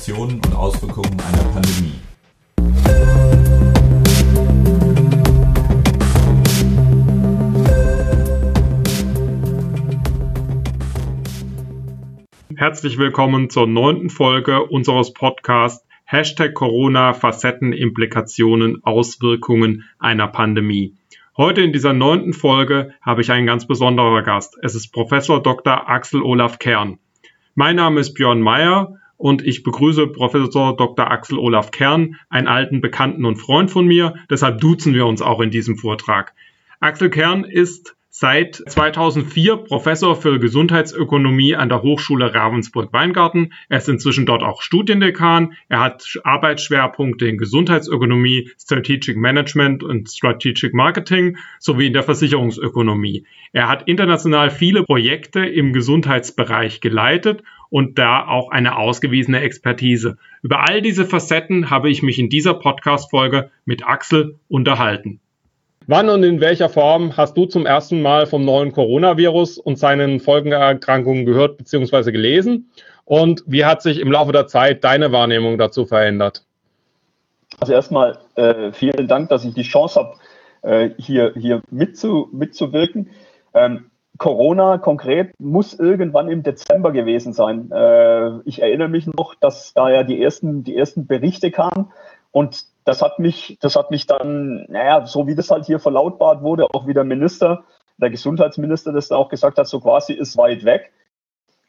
[0.00, 1.92] Implikationen und Auswirkungen einer Pandemie.
[12.56, 20.94] Herzlich willkommen zur neunten Folge unseres Podcasts Hashtag Corona Facetten, Implikationen, Auswirkungen einer Pandemie.
[21.36, 24.56] Heute in dieser neunten Folge habe ich einen ganz besonderen Gast.
[24.62, 25.90] Es ist Professor Dr.
[25.90, 26.98] Axel Olaf Kern.
[27.54, 31.10] Mein Name ist Björn Meyer und ich begrüße Professor Dr.
[31.10, 34.14] Axel Olaf Kern, einen alten Bekannten und Freund von mir.
[34.30, 36.32] Deshalb duzen wir uns auch in diesem Vortrag.
[36.80, 43.52] Axel Kern ist seit 2004 Professor für Gesundheitsökonomie an der Hochschule Ravensburg-Weingarten.
[43.68, 45.52] Er ist inzwischen dort auch Studiendekan.
[45.68, 53.26] Er hat Arbeitsschwerpunkte in Gesundheitsökonomie, Strategic Management und Strategic Marketing sowie in der Versicherungsökonomie.
[53.52, 60.18] Er hat international viele Projekte im Gesundheitsbereich geleitet und da auch eine ausgewiesene Expertise.
[60.42, 65.20] Über all diese Facetten habe ich mich in dieser Podcast-Folge mit Axel unterhalten.
[65.86, 70.20] Wann und in welcher Form hast du zum ersten Mal vom neuen Coronavirus und seinen
[70.20, 72.12] Folgeerkrankungen gehört bzw.
[72.12, 72.70] gelesen?
[73.04, 76.44] Und wie hat sich im Laufe der Zeit deine Wahrnehmung dazu verändert?
[77.58, 80.14] Also erstmal äh, vielen Dank, dass ich die Chance habe,
[80.62, 83.10] äh, hier, hier mitzu, mitzuwirken.
[83.52, 83.89] Ähm,
[84.20, 87.72] Corona konkret muss irgendwann im Dezember gewesen sein.
[87.72, 91.90] Äh, ich erinnere mich noch, dass da ja die ersten, die ersten Berichte kamen
[92.30, 96.42] und das hat mich, das hat mich dann, naja, so wie das halt hier verlautbart
[96.42, 97.64] wurde, auch wie der Minister,
[97.96, 100.92] der Gesundheitsminister das auch gesagt hat, so quasi ist weit weg.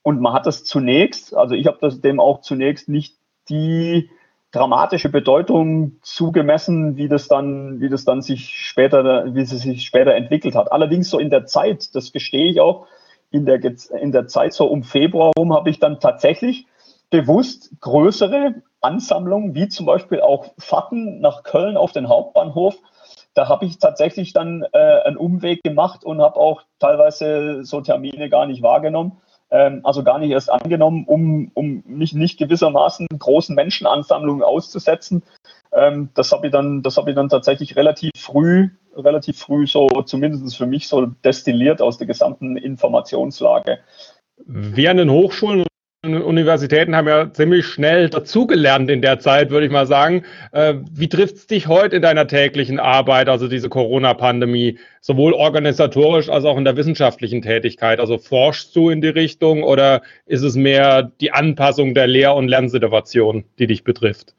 [0.03, 3.15] Und man hat das zunächst, also ich habe das dem auch zunächst nicht
[3.47, 4.09] die
[4.51, 10.13] dramatische Bedeutung zugemessen, wie das dann, wie das dann sich später, wie es sich später
[10.13, 10.71] entwickelt hat.
[10.71, 12.87] Allerdings so in der Zeit, das gestehe ich auch,
[13.31, 13.61] in der,
[13.99, 16.67] in der Zeit so um Februar rum habe ich dann tatsächlich
[17.09, 22.75] bewusst größere Ansammlungen, wie zum Beispiel auch Fahrten nach Köln auf den Hauptbahnhof.
[23.33, 28.29] Da habe ich tatsächlich dann äh, einen Umweg gemacht und habe auch teilweise so Termine
[28.29, 29.21] gar nicht wahrgenommen,
[29.83, 35.23] also gar nicht erst angenommen, um, um mich nicht gewissermaßen großen Menschenansammlungen auszusetzen.
[35.73, 39.87] Ähm, das habe ich dann, das habe ich dann tatsächlich relativ früh, relativ früh so
[40.05, 43.79] zumindest für mich so destilliert aus der gesamten Informationslage.
[44.47, 45.63] An den Hochschulen
[46.03, 50.23] Universitäten haben ja ziemlich schnell dazugelernt in der Zeit, würde ich mal sagen.
[50.51, 56.27] Äh, wie trifft es dich heute in deiner täglichen Arbeit, also diese Corona-Pandemie, sowohl organisatorisch
[56.27, 57.99] als auch in der wissenschaftlichen Tätigkeit?
[57.99, 62.47] Also forschst du in die Richtung oder ist es mehr die Anpassung der Lehr- und
[62.47, 64.33] Lernsituation, die dich betrifft?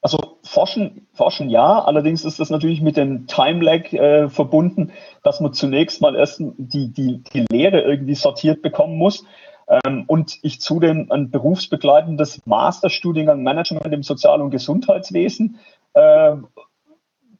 [0.00, 4.90] Also forschen, forschen ja, allerdings ist das natürlich mit dem Time-Lag äh, verbunden,
[5.22, 9.24] dass man zunächst mal erst die, die, die Lehre irgendwie sortiert bekommen muss.
[9.68, 15.58] Ähm, und ich zudem ein berufsbegleitendes Masterstudiengang Management im Sozial- und Gesundheitswesen
[15.94, 16.36] äh,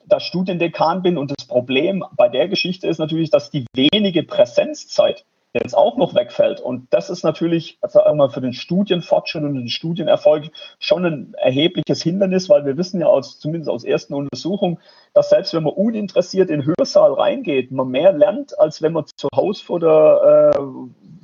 [0.06, 1.18] da Studiendekan bin.
[1.18, 5.24] Und das Problem bei der Geschichte ist natürlich, dass die wenige Präsenzzeit
[5.54, 6.60] jetzt auch noch wegfällt.
[6.60, 12.02] Und das ist natürlich also einmal für den Studienfortschritt und den Studienerfolg schon ein erhebliches
[12.02, 14.78] Hindernis, weil wir wissen ja aus, zumindest aus ersten Untersuchungen,
[15.14, 19.06] dass selbst wenn man uninteressiert in den Hörsaal reingeht, man mehr lernt, als wenn man
[19.16, 20.60] zu Hause vor, der, äh,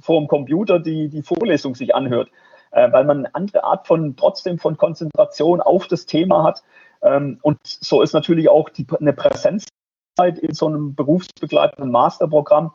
[0.04, 2.28] vor dem Computer die, die Vorlesung sich anhört.
[2.70, 6.62] Äh, weil man eine andere Art von trotzdem von Konzentration auf das Thema hat.
[7.02, 12.72] Ähm, und so ist natürlich auch die, eine Präsenzzeit in so einem berufsbegleitenden Masterprogramm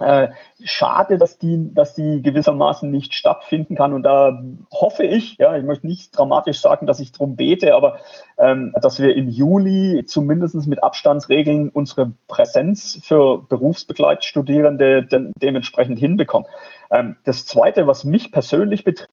[0.00, 0.28] äh,
[0.64, 3.92] schade, dass die, dass die gewissermaßen nicht stattfinden kann.
[3.92, 7.98] Und da hoffe ich, ja, ich möchte nicht dramatisch sagen, dass ich darum bete, aber
[8.38, 16.48] ähm, dass wir im Juli zumindest mit Abstandsregeln unsere Präsenz für Berufsbegleitstudierende de dementsprechend hinbekommen.
[16.90, 19.10] Ähm, das Zweite, was mich persönlich betrifft,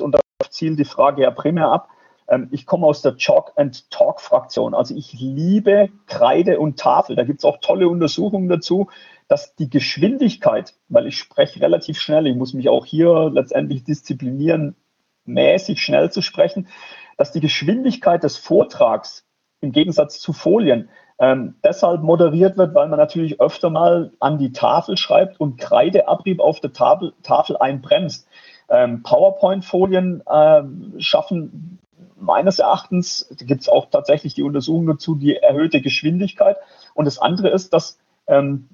[0.00, 1.88] und da zielt die Frage ja primär ab,
[2.28, 4.74] ähm, ich komme aus der Chalk and Talk Fraktion.
[4.74, 7.16] Also ich liebe Kreide und Tafel.
[7.16, 8.88] Da gibt es auch tolle Untersuchungen dazu
[9.28, 14.76] dass die Geschwindigkeit, weil ich spreche relativ schnell, ich muss mich auch hier letztendlich disziplinieren,
[15.24, 16.68] mäßig schnell zu sprechen,
[17.16, 19.26] dass die Geschwindigkeit des Vortrags
[19.60, 24.52] im Gegensatz zu Folien ähm, deshalb moderiert wird, weil man natürlich öfter mal an die
[24.52, 28.28] Tafel schreibt und Kreideabrieb auf der Tafel, Tafel einbremst.
[28.68, 30.62] Ähm, PowerPoint-Folien äh,
[30.98, 31.78] schaffen
[32.16, 36.56] meines Erachtens, da gibt es auch tatsächlich die Untersuchungen dazu, die erhöhte Geschwindigkeit.
[36.94, 38.68] Und das andere ist, dass ähm,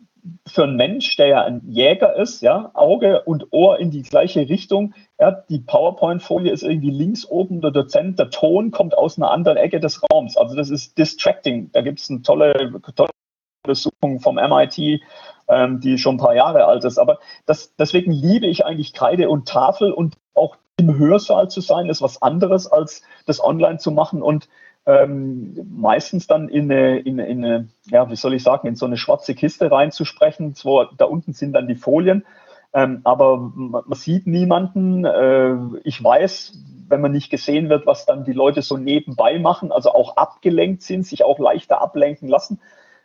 [0.46, 4.48] für einen Mensch, der ja ein Jäger ist, ja, Auge und Ohr in die gleiche
[4.48, 4.94] Richtung.
[5.18, 9.58] Ja, die PowerPoint-Folie ist irgendwie links oben der Dozent, der Ton kommt aus einer anderen
[9.58, 10.36] Ecke des Raums.
[10.36, 11.70] Also das ist distracting.
[11.72, 12.52] Da gibt es eine tolle,
[12.94, 13.10] tolle
[13.64, 15.02] Untersuchung vom MIT,
[15.48, 16.98] ähm, die schon ein paar Jahre alt ist.
[16.98, 21.88] Aber das, deswegen liebe ich eigentlich Kreide und Tafel und auch im Hörsaal zu sein,
[21.88, 24.48] ist was anderes als das online zu machen und
[24.86, 28.86] ähm, meistens dann in eine, in, in eine, ja, wie soll ich sagen, in so
[28.86, 30.54] eine schwarze Kiste reinzusprechen.
[30.54, 32.24] So, da unten sind dann die Folien,
[32.72, 35.04] ähm, aber man, man, sieht niemanden.
[35.04, 39.70] Äh, ich weiß, wenn man nicht gesehen wird, was dann die Leute so nebenbei machen,
[39.70, 42.60] also auch abgelenkt sind, sich auch leichter ablenken lassen.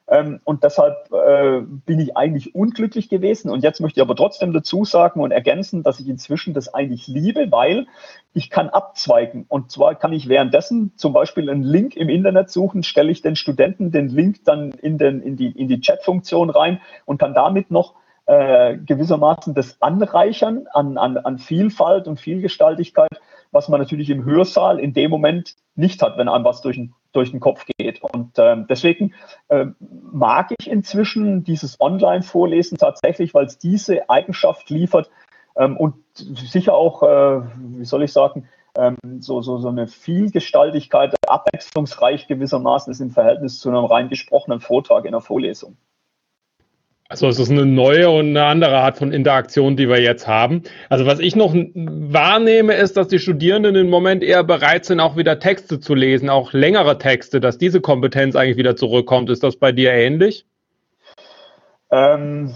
[0.08, 3.50] Ähm, und deshalb äh, bin ich eigentlich unglücklich gewesen.
[3.50, 7.08] Und jetzt möchte ich aber trotzdem dazu sagen und ergänzen, dass ich inzwischen das eigentlich
[7.08, 7.88] liebe, weil
[8.34, 9.46] ich kann abzweigen.
[9.48, 13.36] Und zwar kann ich währenddessen zum Beispiel einen Link im Internet suchen, stelle ich den
[13.36, 17.72] Studenten den Link dann in, den, in die, in die Chat-Funktion rein und kann damit
[17.72, 17.96] noch
[18.28, 23.10] äh, gewissermaßen das anreichern an, an, an Vielfalt und Vielgestaltigkeit,
[23.52, 26.94] was man natürlich im Hörsaal in dem Moment nicht hat, wenn einem was durch den
[27.16, 28.02] durch den Kopf geht.
[28.02, 29.14] Und ähm, deswegen
[29.50, 35.10] äh, mag ich inzwischen dieses Online-Vorlesen tatsächlich, weil es diese Eigenschaft liefert
[35.56, 38.48] ähm, und sicher auch, äh, wie soll ich sagen,
[38.78, 44.60] ähm, so, so, so eine Vielgestaltigkeit, abwechslungsreich gewissermaßen ist im Verhältnis zu einem rein gesprochenen
[44.60, 45.78] Vortrag in der Vorlesung.
[47.08, 50.64] Also es ist eine neue und eine andere Art von Interaktion, die wir jetzt haben.
[50.90, 55.16] Also was ich noch wahrnehme, ist, dass die Studierenden im Moment eher bereit sind, auch
[55.16, 59.30] wieder Texte zu lesen, auch längere Texte, dass diese Kompetenz eigentlich wieder zurückkommt.
[59.30, 60.48] Ist das bei dir ähnlich?
[61.92, 62.56] Ähm,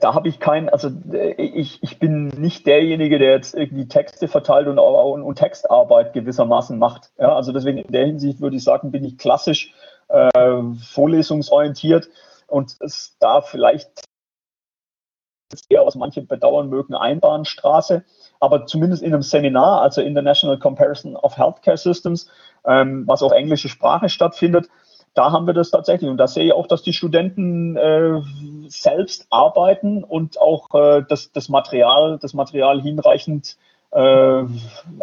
[0.00, 0.90] da habe ich keinen, also
[1.36, 6.78] ich, ich bin nicht derjenige, der jetzt irgendwie Texte verteilt und, und, und Textarbeit gewissermaßen
[6.78, 7.10] macht.
[7.18, 9.74] Ja, also deswegen in der Hinsicht würde ich sagen, bin ich klassisch
[10.08, 12.08] äh, vorlesungsorientiert
[12.50, 14.04] und es da vielleicht
[15.68, 18.04] eher, was manche bedauern mögen, Einbahnstraße,
[18.38, 22.28] aber zumindest in einem Seminar, also International Comparison of Healthcare Systems,
[22.64, 24.68] ähm, was auf englische Sprache stattfindet,
[25.14, 26.08] da haben wir das tatsächlich.
[26.08, 28.20] Und da sehe ich auch, dass die Studenten äh,
[28.68, 33.56] selbst arbeiten und auch äh, das, das, Material, das Material hinreichend
[33.92, 34.44] äh,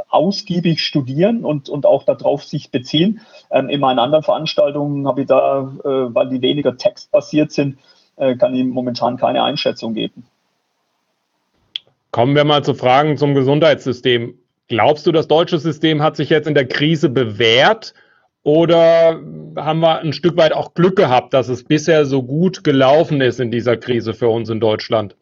[0.09, 3.21] ausgiebig studieren und, und auch darauf sich beziehen.
[3.51, 7.79] Ähm, in meinen anderen Veranstaltungen habe ich da, äh, weil die weniger textbasiert sind,
[8.15, 10.25] äh, kann ich momentan keine Einschätzung geben.
[12.11, 14.35] Kommen wir mal zu Fragen zum Gesundheitssystem.
[14.69, 17.93] Glaubst du, das deutsche System hat sich jetzt in der Krise bewährt
[18.43, 19.19] oder
[19.57, 23.39] haben wir ein Stück weit auch Glück gehabt, dass es bisher so gut gelaufen ist
[23.39, 25.15] in dieser Krise für uns in Deutschland?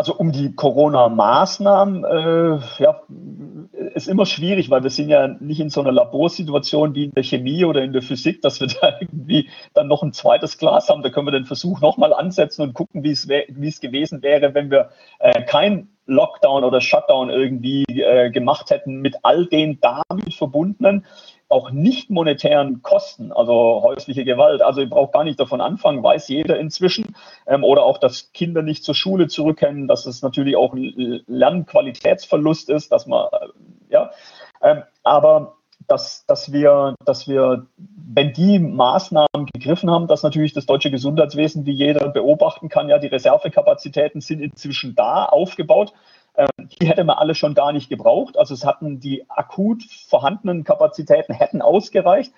[0.00, 3.02] Also um die Corona-Maßnahmen, äh, ja,
[3.92, 7.22] ist immer schwierig, weil wir sind ja nicht in so einer Laborsituation wie in der
[7.22, 11.02] Chemie oder in der Physik, dass wir da irgendwie dann noch ein zweites Glas haben.
[11.02, 13.28] Da können wir den Versuch nochmal ansetzen und gucken, wie es,
[13.80, 14.88] gewesen wäre, wenn wir
[15.18, 21.04] äh, kein Lockdown oder Shutdown irgendwie äh, gemacht hätten mit all den damit verbundenen
[21.50, 24.62] auch nicht monetären Kosten, also häusliche Gewalt.
[24.62, 27.16] Also ich brauche gar nicht davon anfangen, weiß jeder inzwischen.
[27.46, 32.70] Ähm, oder auch, dass Kinder nicht zur Schule zurückkennen, dass es natürlich auch ein Lernqualitätsverlust
[32.70, 33.48] ist, dass man, äh,
[33.90, 34.10] ja.
[34.62, 35.56] Ähm, aber
[35.88, 41.66] dass, dass, wir, dass wir, wenn die Maßnahmen gegriffen haben, dass natürlich das deutsche Gesundheitswesen,
[41.66, 45.92] wie jeder beobachten kann, ja, die Reservekapazitäten sind inzwischen da aufgebaut.
[46.40, 48.38] Ähm, die hätte man alle schon gar nicht gebraucht.
[48.38, 52.32] Also es hatten die akut vorhandenen Kapazitäten hätten ausgereicht.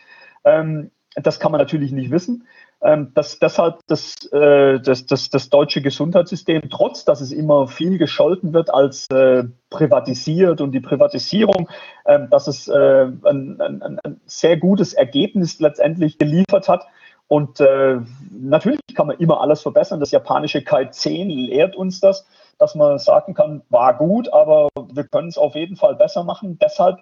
[0.45, 2.49] Ähm, das kann man natürlich nicht wissen.
[2.81, 7.97] Ähm, dass deshalb das, äh, das, das, das deutsche Gesundheitssystem, trotz dass es immer viel
[7.97, 11.69] gescholten wird als äh, privatisiert und die Privatisierung,
[12.05, 16.85] dass es äh, ein, ein, ein sehr gutes Ergebnis letztendlich geliefert hat.
[17.29, 17.61] Und
[18.31, 20.01] natürlich kann man immer alles verbessern.
[20.01, 22.27] Das japanische Kai 10 lehrt uns das
[22.63, 26.61] dass man sagen kann, war gut, aber wir können es auf jeden Fall besser machen.
[26.63, 27.01] Deshalb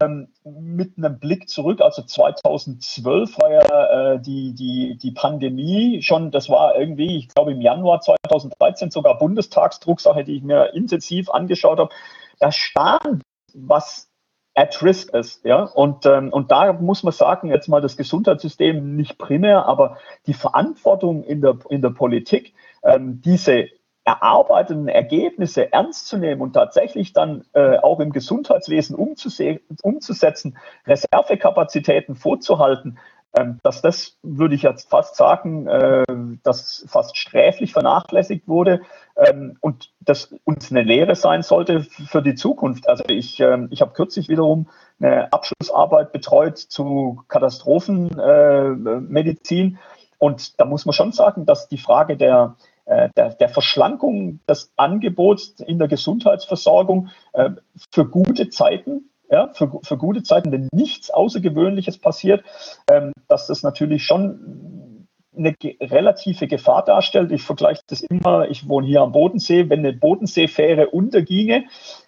[0.00, 6.32] ähm, mit einem Blick zurück, also 2012 war ja äh, die, die, die Pandemie schon,
[6.32, 11.78] das war irgendwie, ich glaube im Januar 2013 sogar Bundestagsdrucksache, die ich mir intensiv angeschaut
[11.78, 11.94] habe.
[12.40, 13.22] Da stand,
[13.54, 14.08] was
[14.56, 15.44] at risk ist.
[15.44, 15.62] Ja?
[15.62, 20.34] Und, ähm, und da muss man sagen, jetzt mal das Gesundheitssystem nicht primär, aber die
[20.34, 23.68] Verantwortung in der, in der Politik, ähm, diese
[24.06, 33.00] erarbeiteten Ergebnisse ernst zu nehmen und tatsächlich dann äh, auch im Gesundheitswesen umzusetzen, Reservekapazitäten vorzuhalten,
[33.36, 36.04] ähm, dass das, würde ich jetzt fast sagen, äh,
[36.44, 38.82] dass fast sträflich vernachlässigt wurde
[39.16, 42.88] ähm, und das uns eine Lehre sein sollte für die Zukunft.
[42.88, 44.68] Also ich, äh, ich habe kürzlich wiederum
[45.00, 49.78] eine Abschlussarbeit betreut zu Katastrophenmedizin äh,
[50.18, 52.54] und da muss man schon sagen, dass die Frage der
[52.86, 57.50] der, der Verschlankung des Angebots in der Gesundheitsversorgung äh,
[57.92, 62.44] für gute Zeiten ja, für, für gute Zeiten, wenn nichts Außergewöhnliches passiert,
[62.88, 67.30] ähm, dass das natürlich schon eine relative Gefahr darstellt.
[67.32, 71.64] Ich vergleiche das immer, ich wohne hier am Bodensee, wenn eine Bodenseefähre unterginge,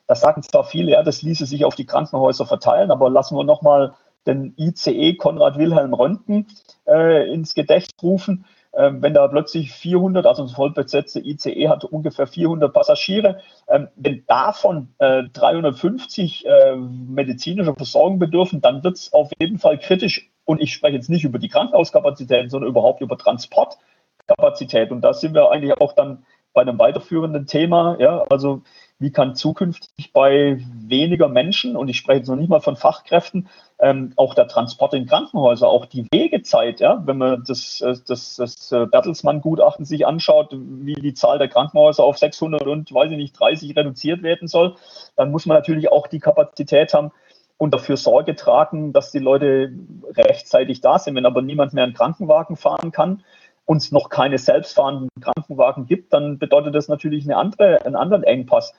[0.06, 3.44] Das sagen zwar viele, ja, das ließe sich auf die Krankenhäuser verteilen, aber lassen wir
[3.44, 3.94] nochmal
[4.26, 6.46] den ICE Konrad Wilhelm Röntgen
[6.86, 8.46] äh, ins Gedächtnis rufen.
[8.78, 14.24] Ähm, wenn da plötzlich 400, also ein vollbesetzte ICE hat ungefähr 400 Passagiere, ähm, wenn
[14.28, 20.30] davon äh, 350 äh, medizinische Versorgung bedürfen, dann wird es auf jeden Fall kritisch.
[20.44, 24.92] Und ich spreche jetzt nicht über die Krankenhauskapazitäten, sondern überhaupt über Transportkapazität.
[24.92, 27.96] Und da sind wir eigentlich auch dann bei einem weiterführenden Thema.
[27.98, 28.62] Ja, also
[29.00, 33.48] wie kann zukünftig bei weniger Menschen, und ich spreche jetzt noch nicht mal von Fachkräften,
[33.78, 38.36] ähm, auch der Transport in Krankenhäuser, auch die Wegezeit, ja, wenn man das, äh, das,
[38.36, 43.16] das äh, Bertelsmann-Gutachten sich anschaut, wie die Zahl der Krankenhäuser auf 600 und, weiß ich
[43.16, 44.74] nicht, 30 reduziert werden soll,
[45.14, 47.12] dann muss man natürlich auch die Kapazität haben
[47.56, 49.72] und dafür Sorge tragen, dass die Leute
[50.16, 51.14] rechtzeitig da sind.
[51.14, 53.22] Wenn aber niemand mehr einen Krankenwagen fahren kann,
[53.68, 58.24] und es noch keine selbstfahrenden Krankenwagen gibt, dann bedeutet das natürlich eine andere, einen anderen
[58.24, 58.72] Engpass.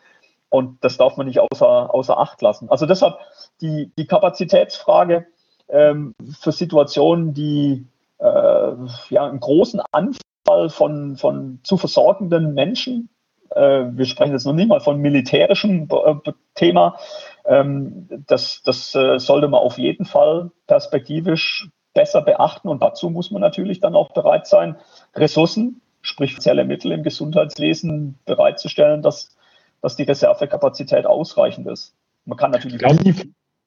[0.50, 2.72] Und das darf man nicht außer, außer Acht lassen.
[2.72, 3.20] Also deshalb
[3.62, 5.28] die, die Kapazitätsfrage
[5.70, 7.86] ähm, für Situationen, die
[8.18, 8.72] äh,
[9.10, 13.10] ja, einen großen Anfall von, von zu versorgenden Menschen,
[13.52, 16.98] äh, wir sprechen jetzt noch nicht mal von militärischem äh, Thema,
[17.46, 21.70] ähm, das, das äh, sollte man auf jeden Fall perspektivisch
[22.00, 22.70] besser beachten.
[22.70, 24.78] Und dazu muss man natürlich dann auch bereit sein,
[25.16, 29.36] Ressourcen, sprich spezielle Mittel im Gesundheitswesen bereitzustellen, dass
[29.82, 31.94] dass die Reservekapazität ausreichend ist.
[32.26, 32.80] Man kann natürlich.
[32.80, 32.98] Glaub,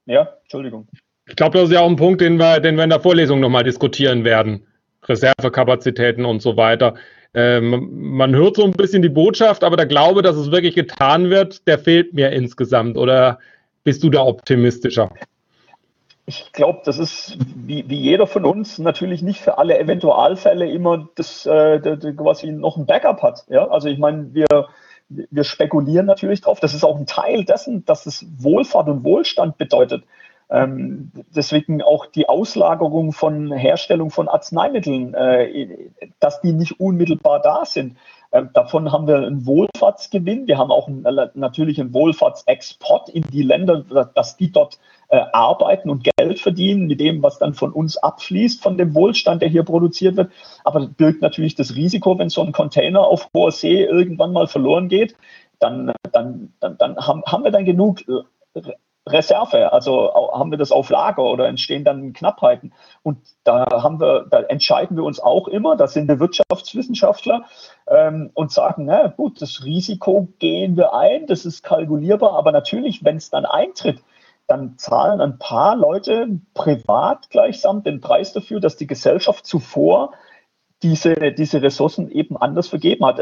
[0.07, 0.89] ja, Entschuldigung.
[1.27, 3.41] Ich glaube, das ist ja auch ein Punkt, den wir, den wir in der Vorlesung
[3.41, 4.67] nochmal diskutieren werden.
[5.05, 6.95] Reservekapazitäten und so weiter.
[7.35, 11.31] Ähm, man hört so ein bisschen die Botschaft, aber der Glaube, dass es wirklich getan
[11.31, 12.97] wird, der fehlt mir insgesamt.
[12.97, 13.39] Oder
[13.85, 15.11] bist du da optimistischer?
[16.33, 21.09] Ich glaube, das ist wie, wie jeder von uns natürlich nicht für alle Eventualfälle immer
[21.15, 21.79] das äh,
[22.17, 23.45] quasi noch ein Backup hat.
[23.49, 23.69] Ja?
[23.69, 24.47] Also ich meine, wir
[25.31, 26.59] wir spekulieren natürlich drauf.
[26.61, 30.05] Das ist auch ein Teil dessen, dass es Wohlfahrt und Wohlstand bedeutet.
[30.53, 35.89] Ähm, deswegen auch die Auslagerung von Herstellung von Arzneimitteln, äh,
[36.21, 37.97] dass die nicht unmittelbar da sind.
[38.33, 40.47] Ähm, davon haben wir einen Wohlfahrtsgewinn.
[40.47, 43.83] Wir haben auch einen, äh, natürlich einen Wohlfahrtsexport in die Länder,
[44.15, 44.79] dass die dort
[45.09, 49.41] äh, arbeiten und Geld verdienen mit dem, was dann von uns abfließt, von dem Wohlstand,
[49.41, 50.33] der hier produziert wird.
[50.65, 54.47] Aber das birgt natürlich das Risiko, wenn so ein Container auf hoher See irgendwann mal
[54.47, 55.17] verloren geht,
[55.61, 58.61] dann, dann, dann, dann haben, haben wir dann genug äh,
[59.09, 62.73] Reserve, also haben wir das auf Lager oder entstehen dann Knappheiten.
[63.03, 67.45] Und da haben wir, da entscheiden wir uns auch immer, da sind wir Wirtschaftswissenschaftler
[67.89, 73.05] ähm, und sagen, na gut, das Risiko gehen wir ein, das ist kalkulierbar, aber natürlich,
[73.05, 74.03] wenn es dann eintritt,
[74.47, 80.13] dann zahlen ein paar Leute privat gleichsam den Preis dafür, dass die Gesellschaft zuvor
[80.83, 83.19] diese, diese Ressourcen eben anders vergeben hat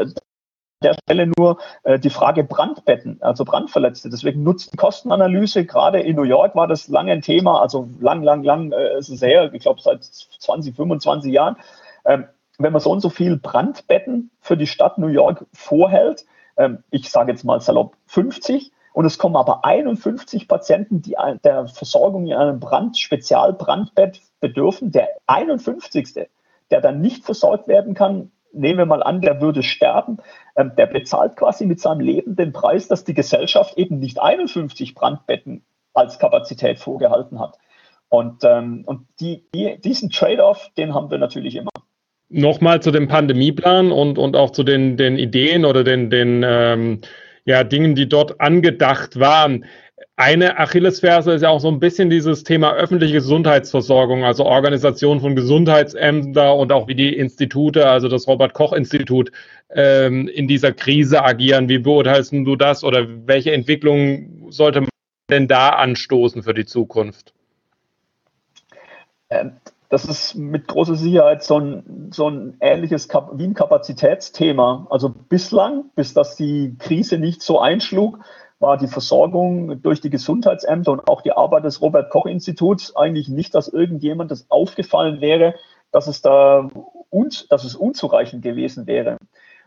[0.81, 4.09] der Stelle nur äh, die Frage Brandbetten, also Brandverletzte.
[4.09, 5.65] Deswegen nutzt Kostenanalyse.
[5.65, 9.09] Gerade in New York war das lange ein Thema, also lang, lang, lang äh, ist
[9.09, 11.57] es her, ich glaube seit 20, 25 Jahren.
[12.05, 12.25] Ähm,
[12.57, 16.25] wenn man so und so viel Brandbetten für die Stadt New York vorhält,
[16.57, 21.67] ähm, ich sage jetzt mal salopp 50, und es kommen aber 51 Patienten, die der
[21.67, 24.91] Versorgung in einem Brand, Spezialbrandbett bedürfen.
[24.91, 26.27] Der 51.
[26.69, 30.17] der dann nicht versorgt werden kann, nehmen wir mal an, der würde sterben,
[30.55, 34.95] ähm, der bezahlt quasi mit seinem Leben den Preis, dass die Gesellschaft eben nicht 51
[34.95, 37.57] Brandbetten als Kapazität vorgehalten hat.
[38.09, 41.71] Und, ähm, und die, die, diesen Trade-off, den haben wir natürlich immer.
[42.29, 47.01] Nochmal zu dem Pandemieplan und, und auch zu den, den Ideen oder den, den ähm,
[47.45, 49.65] ja, Dingen, die dort angedacht waren
[50.21, 55.35] eine Achillesferse ist ja auch so ein bisschen dieses Thema öffentliche Gesundheitsversorgung, also Organisation von
[55.35, 59.31] Gesundheitsämtern und auch wie die Institute, also das Robert Koch Institut,
[59.71, 61.69] ähm, in dieser Krise agieren.
[61.69, 64.89] Wie beurteilst du das oder welche Entwicklung sollte man
[65.31, 67.33] denn da anstoßen für die Zukunft?
[69.31, 69.53] Ähm,
[69.89, 74.85] das ist mit großer Sicherheit so ein, so ein ähnliches Kap wie ein Kapazitätsthema.
[74.91, 78.19] Also bislang, bis dass die Krise nicht so einschlug,
[78.61, 83.27] war die Versorgung durch die Gesundheitsämter und auch die Arbeit des Robert Koch Instituts eigentlich
[83.27, 85.55] nicht, dass irgendjemand das aufgefallen wäre,
[85.91, 86.69] dass es da
[87.09, 89.17] uns, dass es unzureichend gewesen wäre.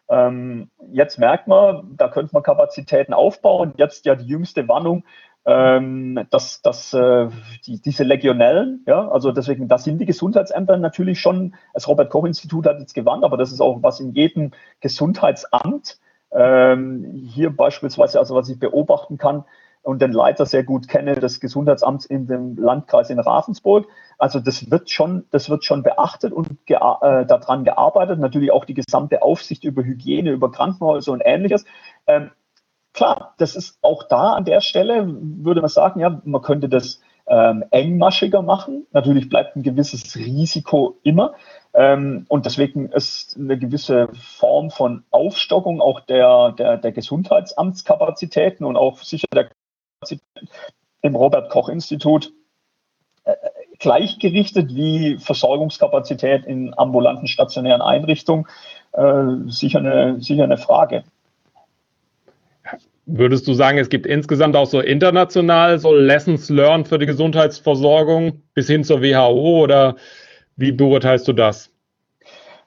[0.09, 3.75] Ähm, jetzt merkt man, da könnte man Kapazitäten aufbauen.
[3.77, 5.05] Jetzt ja die jüngste Warnung,
[5.47, 7.29] ähm, dass, dass äh,
[7.67, 12.25] die, diese Legionellen, ja, also deswegen, da sind die Gesundheitsämter natürlich schon, das Robert Koch
[12.25, 15.99] Institut hat jetzt gewarnt, aber das ist auch was in jedem Gesundheitsamt
[16.35, 19.45] ähm, hier beispielsweise, also was ich beobachten kann
[19.83, 23.87] und den Leiter sehr gut kenne, des Gesundheitsamts in dem Landkreis in Ravensburg.
[24.19, 28.19] Also das wird schon, das wird schon beachtet und ge äh, daran gearbeitet.
[28.19, 31.67] Natürlich auch die gesamte Aufsicht über Hygiene, über Krankenhäuser und ähnliches.
[32.07, 32.31] Ähm,
[32.95, 37.03] klar, das ist auch da an der Stelle, würde man sagen, ja, man könnte das
[37.26, 38.87] ähm, engmaschiger machen.
[38.93, 41.35] Natürlich bleibt ein gewisses Risiko immer.
[41.75, 48.76] Ähm, und deswegen ist eine gewisse Form von Aufstockung auch der, der, der Gesundheitsamtskapazitäten und
[48.76, 49.50] auch sicher der
[50.00, 50.49] Kapazitäten
[51.02, 52.33] im Robert-Koch-Institut
[53.25, 53.35] äh,
[53.81, 58.47] gleichgerichtet wie Versorgungskapazität in ambulanten stationären Einrichtungen
[58.93, 61.02] äh, sicher, eine, sicher eine Frage.
[63.07, 68.43] Würdest du sagen, es gibt insgesamt auch so international so Lessons learned für die Gesundheitsversorgung
[68.54, 69.97] bis hin zur WHO oder
[70.57, 71.71] wie beurteilst du das?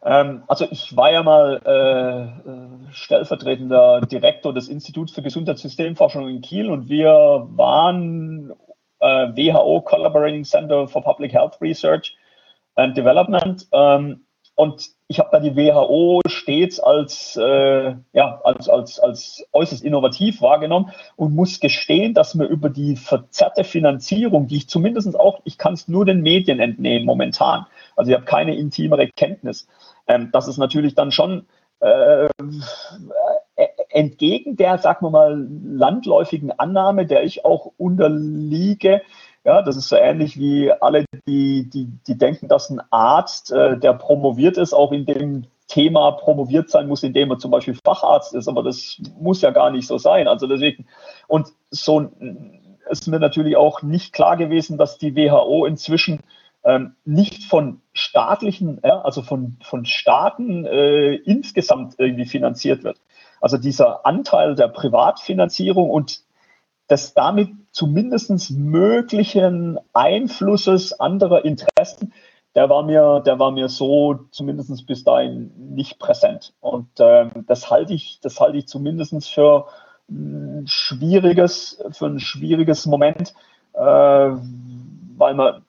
[0.03, 6.41] Ähm, also ich war ja mal äh, äh stellvertretender Direktor des Instituts für Gesundheitssystemforschung in
[6.41, 7.11] Kiel und wir
[7.49, 8.53] waren
[8.99, 12.15] äh, WHO Collaborating Center for Public Health Research
[12.75, 13.67] and Development.
[13.71, 14.26] Ähm,
[14.57, 20.41] und ich habe da die WHO stets als, äh, ja, als, als, als äußerst innovativ
[20.41, 25.59] wahrgenommen und muss gestehen, dass mir über die verzerrte Finanzierung, die ich zumindest auch, ich
[25.59, 29.67] kann es nur den Medien entnehmen momentan, also ich habe keine intimere Kenntnis,
[30.07, 31.45] ähm, dass es natürlich dann schon
[31.79, 32.27] äh,
[33.89, 39.03] entgegen der, sagen wir mal, landläufigen Annahme, der ich auch unterliege,
[39.47, 43.77] ja, das ist so ähnlich wie alle, die, die, die denken, dass ein Arzt, äh,
[43.79, 48.33] der promoviert ist, auch in dem Thema promoviert sein muss, indem er zum Beispiel Facharzt
[48.35, 50.27] ist, aber das muss ja gar nicht so sein.
[50.27, 50.85] Also deswegen,
[51.27, 52.11] und so
[52.89, 56.19] ist mir natürlich auch nicht klar gewesen, dass die WHO inzwischen
[56.65, 62.97] ähm, nicht von staatlichen, also von, von Staaten äh, insgesamt irgendwie finanziert wird.
[63.39, 66.26] Also dieser Anteil der Privatfinanzierung und
[66.89, 72.13] des damit zumindest möglichen Einflusses anderer Interessen,
[72.55, 76.53] der war mir, der war mir so zumindest bis dahin nicht präsent.
[76.59, 79.67] Und ähm, das halte ich, das halte ich zumindest für
[80.09, 83.33] ein schwieriges, für ein schwieriges Moment,
[83.73, 85.61] äh, weil man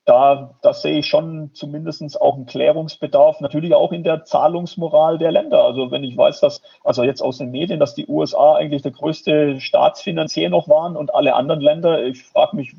[0.04, 5.30] da, da sehe ich schon zumindest auch einen Klärungsbedarf, natürlich auch in der Zahlungsmoral der
[5.30, 5.62] Länder.
[5.62, 8.90] Also wenn ich weiß, dass, also jetzt aus den Medien, dass die USA eigentlich der
[8.90, 12.74] größte Staatsfinanzier noch waren und alle anderen Länder, ich frage mich,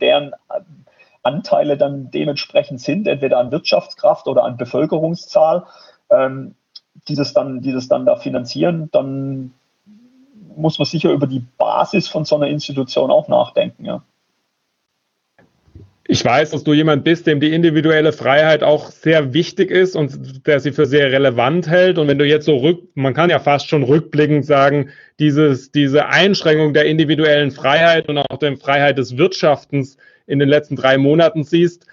[0.00, 0.32] deren
[1.24, 5.66] Anteile dann dementsprechend sind, entweder an Wirtschaftskraft oder an Bevölkerungszahl,
[6.10, 6.54] ähm,
[7.08, 9.52] die, das dann, die das dann da finanzieren, dann
[10.56, 13.84] muss man sicher über die Basis von so einer Institution auch nachdenken.
[13.84, 14.02] Ja.
[16.10, 20.46] Ich weiß, dass du jemand bist, dem die individuelle Freiheit auch sehr wichtig ist und
[20.46, 21.98] der sie für sehr relevant hält.
[21.98, 26.06] Und wenn du jetzt so rück, man kann ja fast schon rückblickend sagen, dieses, diese
[26.06, 31.44] Einschränkung der individuellen Freiheit und auch der Freiheit des Wirtschaftens in den letzten drei Monaten
[31.44, 31.84] siehst,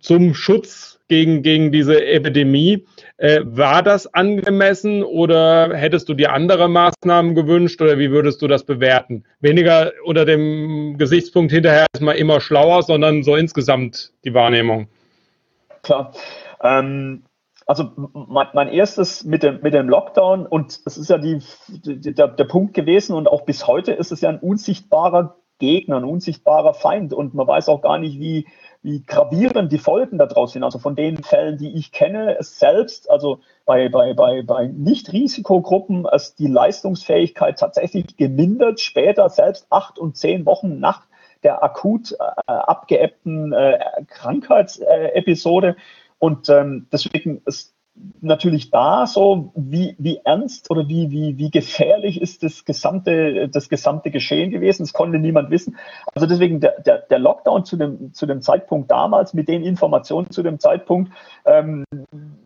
[0.00, 2.86] zum Schutz gegen, gegen diese Epidemie.
[3.16, 8.48] Äh, war das angemessen oder hättest du dir andere Maßnahmen gewünscht oder wie würdest du
[8.48, 9.24] das bewerten?
[9.40, 14.88] Weniger unter dem Gesichtspunkt hinterher ist man immer schlauer, sondern so insgesamt die Wahrnehmung.
[15.82, 16.12] Klar.
[16.62, 17.24] Ähm,
[17.66, 21.38] also mein, erstes mit dem, mit dem Lockdown und es ist ja die,
[21.68, 26.04] der, der Punkt gewesen und auch bis heute ist es ja ein unsichtbarer Gegner, ein
[26.04, 28.46] unsichtbarer Feind und man weiß auch gar nicht, wie,
[28.82, 30.64] wie gravierend die Folgen daraus sind.
[30.64, 36.06] Also von den Fällen, die ich kenne, es selbst, also bei, bei, bei, bei Nicht-Risikogruppen,
[36.06, 41.06] ist die Leistungsfähigkeit tatsächlich gemindert, später selbst acht und zehn Wochen nach
[41.42, 45.76] der akut äh, abgeebbten äh, Krankheitsepisode.
[46.18, 47.74] Und ähm, deswegen ist
[48.20, 53.68] natürlich da so, wie, wie ernst oder wie, wie, wie gefährlich ist das gesamte, das
[53.68, 54.82] gesamte Geschehen gewesen.
[54.82, 55.76] Das konnte niemand wissen.
[56.14, 60.30] Also deswegen der, der, der Lockdown zu dem, zu dem Zeitpunkt damals, mit den Informationen
[60.30, 61.12] zu dem Zeitpunkt,
[61.44, 61.84] ähm,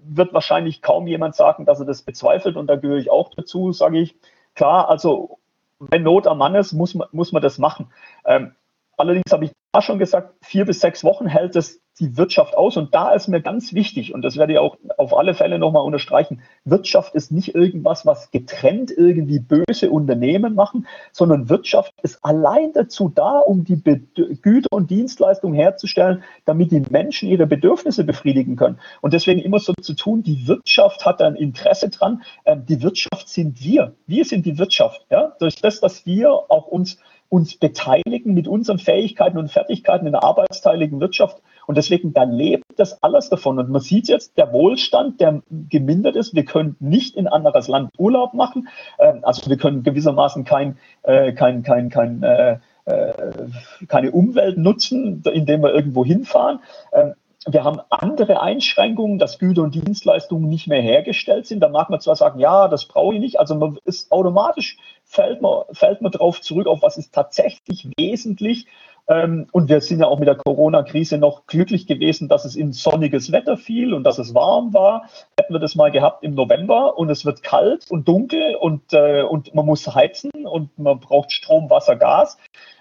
[0.05, 2.57] wird wahrscheinlich kaum jemand sagen, dass er das bezweifelt.
[2.57, 4.17] Und da gehöre ich auch dazu, sage ich.
[4.55, 5.39] Klar, also
[5.79, 7.93] wenn Not am Mann ist, muss man, muss man das machen.
[8.25, 8.53] Ähm,
[8.97, 12.77] allerdings habe ich da schon gesagt, vier bis sechs Wochen hält es die Wirtschaft aus.
[12.77, 15.83] Und da ist mir ganz wichtig, und das werde ich auch auf alle Fälle nochmal
[15.85, 22.73] unterstreichen, Wirtschaft ist nicht irgendwas, was getrennt irgendwie böse Unternehmen machen, sondern Wirtschaft ist allein
[22.75, 24.01] dazu da, um die Be
[24.43, 28.79] Güter und Dienstleistungen herzustellen, damit die Menschen ihre Bedürfnisse befriedigen können.
[29.01, 32.23] Und deswegen immer so zu tun, die Wirtschaft hat ein Interesse dran.
[32.45, 33.95] Ähm, die Wirtschaft sind wir.
[34.07, 35.07] Wir sind die Wirtschaft.
[35.11, 35.33] Ja?
[35.39, 40.23] Durch das, dass wir auch uns uns beteiligen mit unseren Fähigkeiten und Fertigkeiten in der
[40.23, 41.43] arbeitsteiligen Wirtschaft.
[41.67, 43.59] Und deswegen, da lebt das alles davon.
[43.59, 47.91] Und man sieht jetzt, der Wohlstand, der gemindert ist, wir können nicht in anderes Land
[47.99, 48.69] Urlaub machen.
[48.99, 53.13] Ähm, also wir können gewissermaßen kein, äh, kein, kein, kein, äh, äh,
[53.89, 56.61] keine Umwelt nutzen, indem wir irgendwo hinfahren.
[56.93, 57.15] Ähm,
[57.49, 61.61] wir haben andere Einschränkungen, dass Güter und Dienstleistungen nicht mehr hergestellt sind.
[61.61, 63.39] Da mag man zwar sagen, ja, das brauche ich nicht.
[63.39, 68.67] Also man ist automatisch fällt man, fällt man darauf zurück, auf was ist tatsächlich wesentlich.
[69.09, 72.73] Ähm, und wir sind ja auch mit der Corona-Krise noch glücklich gewesen, dass es in
[72.73, 75.09] sonniges Wetter fiel und dass es warm war.
[75.39, 79.23] Hätten wir das mal gehabt im November und es wird kalt und dunkel und, äh,
[79.23, 82.37] und man muss heizen und man braucht Strom, Wasser, Gas,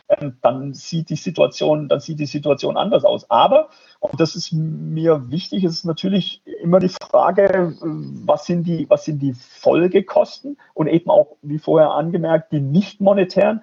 [0.07, 3.29] ähm, dann sieht die Situation, dann sieht die Situation anders aus.
[3.29, 9.05] Aber, und das ist mir wichtig, ist natürlich immer die Frage, was sind die, was
[9.05, 13.61] sind die Folgekosten und eben auch, wie vorher angemerkt, die nicht monetären.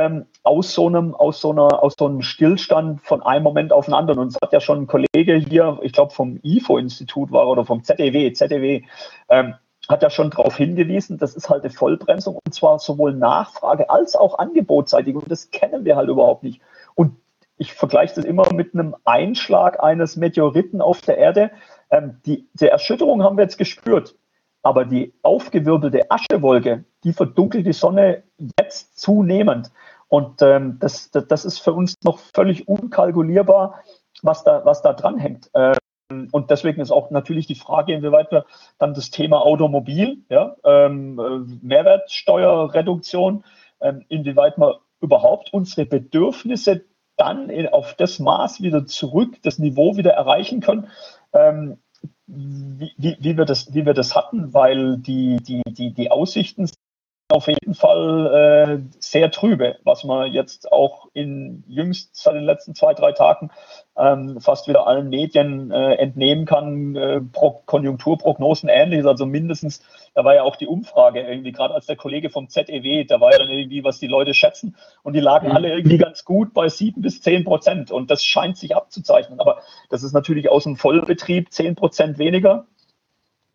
[0.00, 3.84] Ähm, aus so einem, aus so einer, aus so einem Stillstand von einem Moment auf
[3.84, 4.18] den anderen.
[4.18, 7.84] Und es hat ja schon ein Kollege hier, ich glaube vom IFO-Institut war oder vom
[7.84, 8.84] ZDW, ZDW,
[9.28, 9.54] ähm,
[9.90, 14.16] hat ja schon darauf hingewiesen, das ist halt eine Vollbremsung und zwar sowohl Nachfrage als
[14.16, 16.62] auch angebotsseitig und das kennen wir halt überhaupt nicht.
[16.94, 17.16] Und
[17.58, 21.50] ich vergleiche das immer mit einem Einschlag eines Meteoriten auf der Erde.
[21.90, 24.14] Ähm, die, die Erschütterung haben wir jetzt gespürt,
[24.62, 28.22] aber die aufgewirbelte Aschewolke, die verdunkelt die Sonne
[28.58, 29.70] jetzt zunehmend.
[30.08, 33.80] Und ähm, das, das, das, ist für uns noch völlig unkalkulierbar,
[34.22, 35.50] was da, was da dranhängt.
[35.54, 35.74] Äh,
[36.32, 38.44] und deswegen ist auch natürlich die Frage, inwieweit wir
[38.78, 43.44] dann das Thema Automobil, ja, ähm, äh, Mehrwertsteuerreduktion,
[43.80, 46.84] ähm, inwieweit wir überhaupt unsere Bedürfnisse
[47.16, 50.88] dann in, auf das Maß wieder zurück, das Niveau wieder erreichen können,
[51.32, 51.78] ähm,
[52.32, 56.70] wie, wie, wie, wir das, wie wir das hatten, weil die, die, die, die Aussichten
[57.30, 62.74] auf jeden Fall äh, sehr trübe, was man jetzt auch in jüngst seit den letzten
[62.74, 63.50] zwei, drei Tagen
[63.96, 66.96] ähm, fast wieder allen Medien äh, entnehmen kann.
[66.96, 69.82] Äh, Pro Konjunkturprognosen ähnliches, also mindestens,
[70.14, 73.32] da war ja auch die Umfrage irgendwie, gerade als der Kollege vom ZEW, da war
[73.32, 75.56] ja dann irgendwie, was die Leute schätzen und die lagen mhm.
[75.56, 79.40] alle irgendwie ganz gut bei sieben bis zehn Prozent und das scheint sich abzuzeichnen.
[79.40, 82.66] Aber das ist natürlich aus dem Vollbetrieb zehn Prozent weniger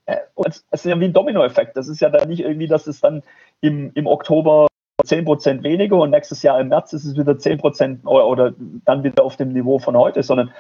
[0.05, 1.75] es ist ja wie ein Dominoeffekt.
[1.77, 3.23] Das ist ja dann nicht irgendwie, dass es dann
[3.61, 4.67] im, im Oktober
[5.03, 8.53] 10% weniger und nächstes Jahr im März ist es wieder 10% oder, oder
[8.85, 10.51] dann wieder auf dem Niveau von heute, sondern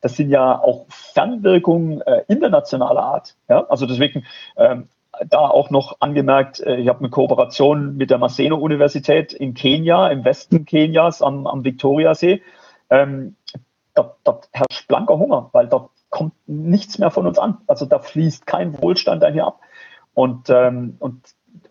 [0.00, 3.36] das sind ja auch Fernwirkungen äh, internationaler Art.
[3.48, 3.66] Ja?
[3.68, 4.24] Also deswegen
[4.56, 4.88] ähm,
[5.28, 10.24] da auch noch angemerkt, äh, ich habe eine Kooperation mit der Maseno-Universität in Kenia, im
[10.24, 12.42] Westen Kenias am, am Viktoriasee.
[12.90, 13.36] Ähm,
[13.94, 17.58] dort, dort herrscht blanker Hunger, weil dort kommt nichts mehr von uns an.
[17.66, 19.60] Also da fließt kein Wohlstand dahin ab.
[20.14, 21.24] Und, ähm, und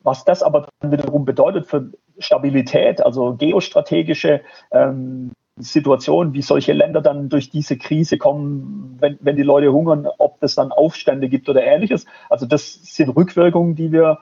[0.03, 7.01] was das aber dann wiederum bedeutet für Stabilität, also geostrategische ähm, Situationen, wie solche Länder
[7.01, 11.47] dann durch diese Krise kommen, wenn, wenn die Leute hungern, ob das dann Aufstände gibt
[11.47, 12.07] oder ähnliches.
[12.29, 14.19] Also das sind Rückwirkungen, die wir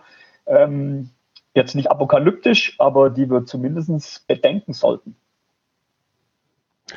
[0.47, 1.11] ähm,
[1.55, 5.15] jetzt nicht apokalyptisch, aber die wir zumindest bedenken sollten.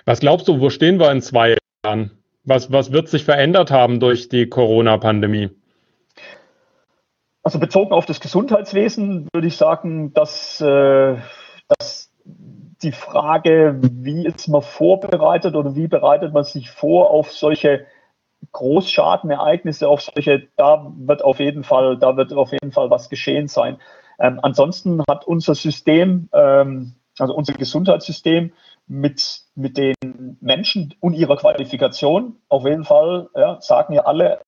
[0.07, 2.22] Was glaubst du, wo stehen wir in zwei Jahren?
[2.45, 5.51] Was, was wird sich verändert haben durch die Corona-Pandemie?
[7.45, 11.17] Also bezogen auf das Gesundheitswesen würde ich sagen, dass, äh,
[11.69, 12.13] dass
[12.83, 17.87] die Frage, wie ist man vorbereitet oder wie bereitet man sich vor auf solche
[18.51, 23.47] Großschadenereignisse, auf solche, da wird auf jeden Fall, da wird auf jeden Fall was geschehen
[23.47, 23.79] sein.
[24.19, 28.53] Ähm, ansonsten hat unser System, ähm, also unser Gesundheitssystem
[28.87, 29.95] mit, mit den
[30.41, 32.37] Menschen und ihrer Qualifikation.
[32.49, 34.41] Auf jeden Fall ja, sagen ja alle,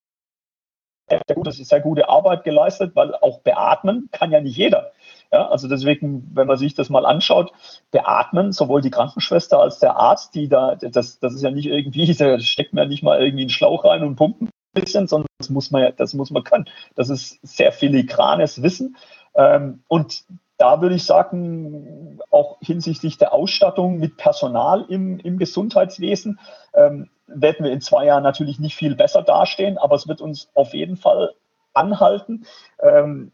[1.07, 4.92] das ist sehr gute Arbeit geleistet, weil auch beatmen kann ja nicht jeder.
[5.33, 7.53] Ja, also deswegen, wenn man sich das mal anschaut,
[7.90, 12.14] beatmen sowohl die Krankenschwester als der Arzt, die da, das, das ist ja nicht irgendwie,
[12.18, 15.29] da steckt man ja nicht mal irgendwie einen Schlauch rein und pumpen ein bisschen, sondern
[15.38, 16.68] das muss man ja, das muss man können.
[16.94, 18.97] Das ist sehr filigranes Wissen.
[19.35, 20.25] Ähm, und
[20.57, 26.38] da würde ich sagen, auch hinsichtlich der Ausstattung mit Personal im, im Gesundheitswesen
[26.75, 30.51] ähm, werden wir in zwei Jahren natürlich nicht viel besser dastehen, aber es wird uns
[30.55, 31.35] auf jeden Fall
[31.73, 32.47] anhalten,
[32.81, 33.33] ähm,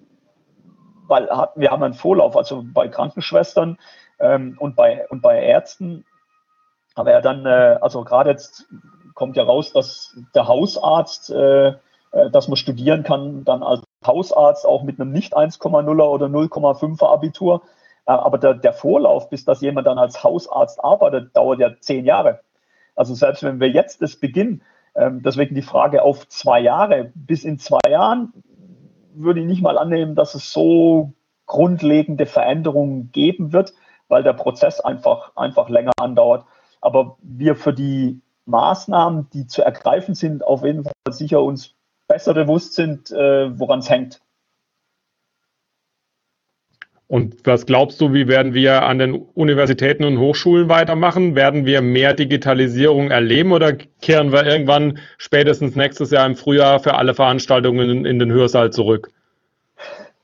[1.06, 3.78] weil wir haben einen Vorlauf, also bei Krankenschwestern
[4.18, 6.06] ähm, und, bei, und bei Ärzten,
[6.94, 8.66] aber ja dann, äh, also gerade jetzt
[9.14, 14.66] kommt ja raus, dass der Hausarzt, äh, äh dass man studieren kann, dann als Hausarzt
[14.66, 17.62] auch mit einem nicht 1,0er oder 0,5er Abitur.
[18.06, 22.04] Äh, aber der, der Vorlauf, bis das jemand dann als Hausarzt arbeitet, dauert ja zehn
[22.04, 22.40] Jahre.
[22.96, 24.62] Also selbst wenn wir jetzt das beginnen,
[24.94, 28.32] ähm, deswegen die Frage auf zwei Jahre, bis in zwei Jahren
[29.14, 31.12] würde ich nicht mal annehmen, dass es so
[31.46, 33.74] grundlegende Veränderungen geben wird,
[34.08, 36.44] weil der Prozess einfach, einfach länger andauert.
[36.80, 41.74] Aber wir für die Maßnahmen, die zu ergreifen sind, auf jeden Fall sicher uns
[42.11, 44.20] besser bewusst sind, äh, woran es hängt.
[47.07, 51.35] Und was glaubst du, wie werden wir an den Universitäten und Hochschulen weitermachen?
[51.35, 56.94] Werden wir mehr Digitalisierung erleben oder kehren wir irgendwann spätestens nächstes Jahr im Frühjahr für
[56.94, 59.11] alle Veranstaltungen in den Hörsaal zurück?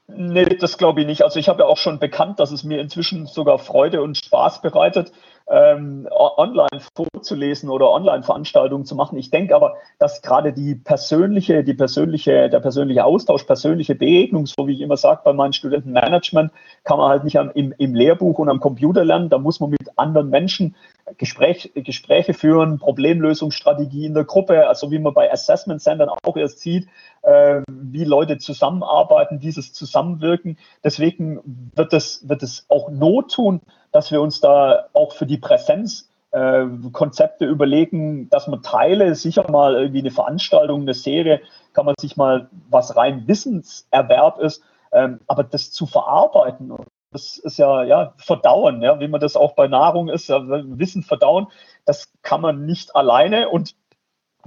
[0.07, 1.23] Nee, das glaube ich nicht.
[1.23, 4.63] Also ich habe ja auch schon bekannt, dass es mir inzwischen sogar Freude und Spaß
[4.63, 5.11] bereitet,
[5.49, 9.17] ähm, online vorzulesen oder Online-Veranstaltungen zu machen.
[9.17, 14.67] Ich denke aber, dass gerade die persönliche, die persönliche, der persönliche Austausch, persönliche Begegnung, so
[14.67, 16.51] wie ich immer sage, bei meinen Studenten Management,
[16.83, 19.29] kann man halt nicht am, im, im Lehrbuch und am Computer lernen.
[19.29, 20.75] Da muss man mit anderen Menschen
[21.19, 26.59] Gespräch, Gespräche führen, Problemlösungsstrategie in der Gruppe, also wie man bei Assessment Centern auch erst
[26.59, 26.89] sieht,
[27.27, 30.59] äh, wie Leute zusammenarbeiten, dieses Zusammenwirken.
[30.85, 33.61] Deswegen wird es, wird es auch Not tun,
[33.91, 39.51] dass wir uns da auch für die Präsenz äh, Konzepte überlegen, dass man Teile, sicher
[39.51, 41.41] mal irgendwie eine Veranstaltung, eine Serie,
[41.73, 44.63] kann man sich mal, was rein Wissenserwerb ist,
[44.93, 46.73] ähm, aber das zu verarbeiten,
[47.11, 51.03] das ist ja, ja, verdauen, ja, wie man das auch bei Nahrung ist, ja, Wissen
[51.03, 51.49] verdauen,
[51.87, 53.75] das kann man nicht alleine und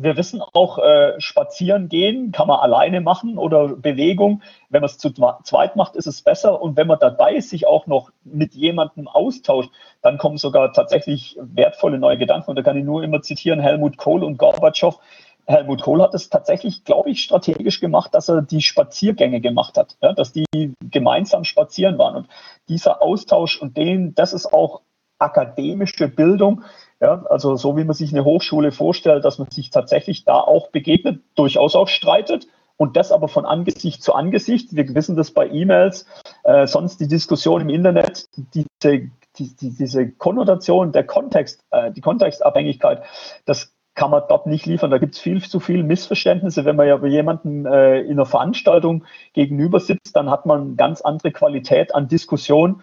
[0.02, 4.42] wir wissen auch, äh, spazieren gehen kann man alleine machen oder Bewegung.
[4.70, 6.62] Wenn man es zu zweit macht, ist es besser.
[6.62, 12.00] Und wenn man dabei sich auch noch mit jemandem austauscht, dann kommen sogar tatsächlich wertvolle
[12.00, 12.52] neue Gedanken.
[12.52, 15.00] Und da kann ich nur immer zitieren Helmut Kohl und Gorbatschow.
[15.46, 19.98] Helmut Kohl hat es tatsächlich, glaube ich, strategisch gemacht, dass er die Spaziergänge gemacht hat,
[20.02, 20.46] ja, dass die
[20.80, 22.16] gemeinsam spazieren waren.
[22.16, 22.28] Und
[22.68, 24.82] dieser Austausch und den, das ist auch
[25.18, 26.64] akademische Bildung,
[27.02, 30.70] ja, also so wie man sich eine Hochschule vorstellt, dass man sich tatsächlich da auch
[30.70, 34.76] begegnet, durchaus auch streitet und das aber von Angesicht zu Angesicht.
[34.76, 36.06] Wir wissen das bei E-Mails,
[36.44, 42.02] äh, sonst die Diskussion im Internet, diese, die, die, diese Konnotation, der Kontext, äh, die
[42.02, 43.04] Kontextabhängigkeit,
[43.46, 44.92] das kann man dort nicht liefern.
[44.92, 46.64] Da gibt es viel zu viele Missverständnisse.
[46.64, 51.32] Wenn man ja jemanden äh, in einer Veranstaltung gegenüber sitzt, dann hat man ganz andere
[51.34, 52.82] Qualität an Diskussion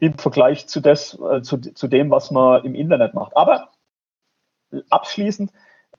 [0.00, 3.36] im Vergleich zu, das, äh, zu, zu dem, was man im Internet macht.
[3.36, 3.70] Aber
[4.90, 5.50] abschließend,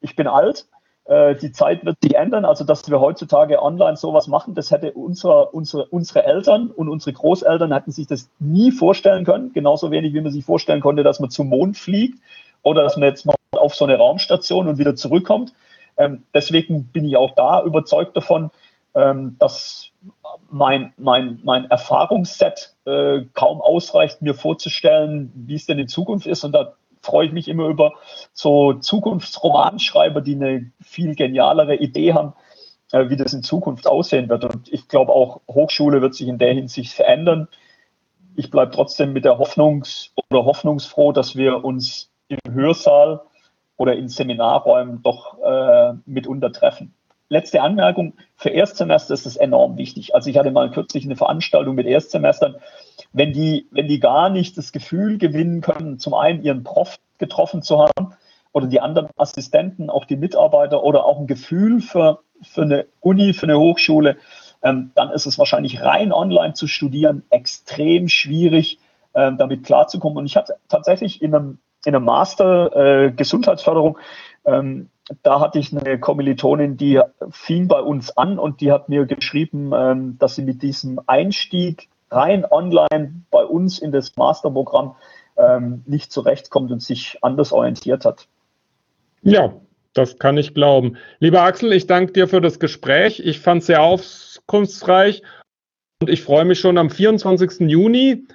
[0.01, 0.67] ich bin alt,
[1.05, 2.45] äh, die Zeit wird sich ändern.
[2.45, 7.13] Also, dass wir heutzutage online sowas machen, das hätte unser, unsere, unsere Eltern und unsere
[7.13, 9.51] Großeltern hätten sich das nie vorstellen können.
[9.53, 12.19] Genauso wenig, wie man sich vorstellen konnte, dass man zum Mond fliegt
[12.61, 15.53] oder dass man jetzt mal auf so eine Raumstation und wieder zurückkommt.
[15.97, 18.51] Ähm, deswegen bin ich auch da überzeugt davon,
[18.99, 19.91] ähm, dass
[20.49, 26.43] mein, mein, mein Erfahrungsset äh, kaum ausreicht, mir vorzustellen, wie es denn in Zukunft ist.
[26.43, 27.93] Und da freue ich mich immer über
[28.33, 32.33] so Zukunftsromanschreiber, die eine viel genialere Idee haben,
[32.91, 34.43] äh, wie das in Zukunft aussehen wird.
[34.45, 37.47] Und ich glaube auch, Hochschule wird sich in der Hinsicht verändern.
[38.35, 43.21] Ich bleibe trotzdem mit der Hoffnungs- oder hoffnungsfroh, dass wir uns im Hörsaal
[43.77, 46.93] oder in Seminarräumen doch äh, mitunter treffen
[47.29, 50.15] letzte Anmerkung, für Erstsemester ist es enorm wichtig.
[50.15, 52.55] Also ich hatte mal kürzlich eine Veranstaltung mit Erstsemestern,
[53.13, 57.61] wenn die, wenn die gar nicht das Gefühl gewinnen können, zum einen ihren Prof getroffen
[57.61, 58.13] zu haben
[58.51, 63.33] oder die anderen Assistenten, auch die Mitarbeiter oder auch ein Gefühl für, für eine Uni,
[63.33, 64.17] für eine Hochschule,
[64.63, 68.79] ähm, dann ist es wahrscheinlich rein online zu studieren extrem schwierig,
[69.13, 70.17] ähm, damit klarzukommen.
[70.17, 73.97] Und ich hatte tatsächlich in einem, in einem Master äh, Gesundheitsförderung
[74.45, 74.89] ähm,
[75.23, 79.71] da hatte ich eine Kommilitonin, die fing bei uns an und die hat mir geschrieben,
[79.73, 84.95] ähm, dass sie mit diesem Einstieg rein online bei uns in das Masterprogramm
[85.37, 88.27] ähm, nicht zurechtkommt und sich anders orientiert hat.
[89.21, 89.53] Ja,
[89.93, 90.97] das kann ich glauben.
[91.19, 93.19] Lieber Axel, ich danke dir für das Gespräch.
[93.19, 95.23] Ich fand es sehr aufkunftsreich
[96.01, 97.69] und ich freue mich schon am 24.
[97.69, 98.27] Juni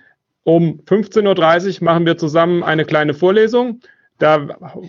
[0.42, 3.80] um 15.30 Uhr machen wir zusammen eine kleine Vorlesung.
[4.18, 4.46] Da